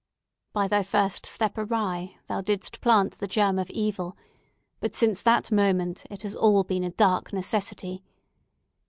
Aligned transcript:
By 0.51 0.67
thy 0.67 0.81
first 0.81 1.27
step 1.27 1.59
awry, 1.59 2.17
thou 2.25 2.41
didst 2.41 2.81
plant 2.81 3.19
the 3.19 3.27
germ 3.27 3.59
of 3.59 3.69
evil; 3.69 4.17
but 4.79 4.95
since 4.95 5.21
that 5.21 5.51
moment 5.51 6.05
it 6.09 6.23
has 6.23 6.35
all 6.35 6.63
been 6.63 6.83
a 6.83 6.89
dark 6.89 7.31
necessity. 7.31 8.03